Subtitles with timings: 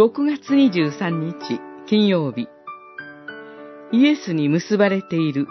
[0.00, 2.48] 6月23日金曜日。
[3.92, 5.46] イエスに結ばれている。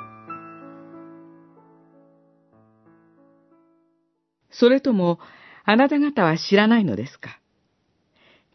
[4.50, 5.20] それとも
[5.66, 7.40] あなた方は知らないのですか？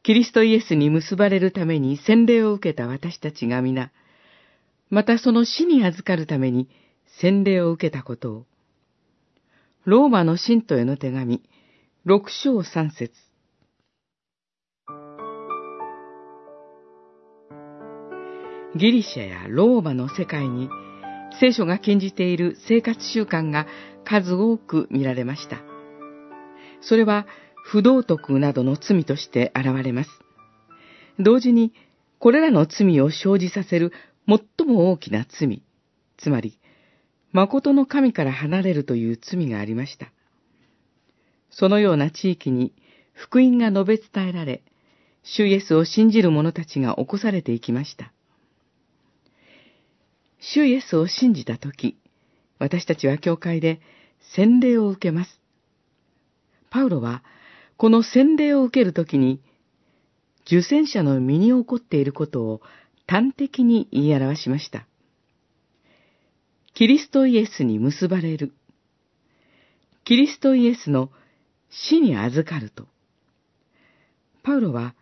[0.02, 3.92] キリストイエスに結ばれるために洗礼を受けた私たちが皆、
[4.90, 6.68] またその死に預かるために
[7.20, 8.46] 洗礼を受けたことを、
[9.84, 11.40] ローマの信徒への手紙、
[12.04, 13.12] 六章三節。
[18.76, 20.68] ギリシャやローマの世界に
[21.40, 23.66] 聖書が禁じている生活習慣が
[24.04, 25.62] 数多く見られました。
[26.80, 27.26] それは
[27.64, 30.10] 不道徳などの罪として現れます。
[31.20, 31.72] 同時に、
[32.18, 33.92] これらの罪を生じさせる
[34.26, 35.62] 最も大きな罪、
[36.16, 36.58] つまり、
[37.32, 40.10] 誠の神から離れるという罪がありました。
[41.50, 42.74] そのような地域に
[43.12, 44.62] 福音が述べ伝えられ、
[45.22, 48.13] 主イエスを信じる者たちが起こされていきました。
[50.52, 51.96] 主イエスを信じたとき、
[52.58, 53.80] 私たちは教会で
[54.34, 55.40] 洗礼を受けます。
[56.70, 57.22] パウロは、
[57.76, 59.40] この洗礼を受けるときに、
[60.46, 62.60] 受洗者の身に起こっていることを
[63.06, 64.86] 端的に言い表しました。
[66.74, 68.52] キリストイエスに結ばれる。
[70.04, 71.10] キリストイエスの
[71.70, 72.86] 死に預かると。
[74.42, 74.94] パウロは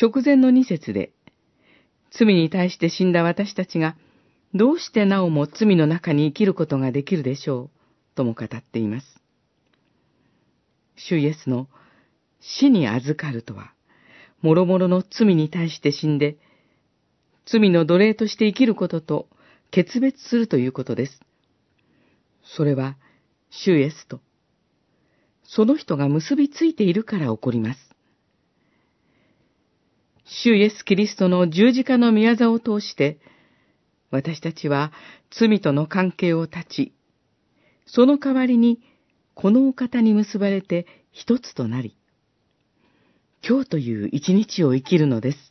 [0.00, 1.12] 直前の二節で、
[2.10, 3.96] 罪に対して死んだ私たちが
[4.54, 7.70] どうしてなおも罪の中に生きることができるでしょう、
[8.16, 9.06] とも語っています。
[10.96, 11.68] 主イエスの
[12.40, 13.72] 死に預かるとは、
[14.42, 16.36] 諸々の罪に対して死んで、
[17.46, 19.28] 罪の奴隷として生きることと
[19.70, 21.20] 決別するということです。
[22.42, 22.96] それは、
[23.50, 24.20] 主イエスと、
[25.44, 27.80] その人が結びついているから起こります。
[30.24, 33.18] 主イエス・キリストの十字架の宮座を通して、
[34.10, 34.92] 私たちは
[35.30, 36.92] 罪との関係を断ち、
[37.86, 38.80] その代わりに
[39.34, 41.96] このお方に結ばれて一つとなり、
[43.46, 45.50] 今日という一日を生きるのです。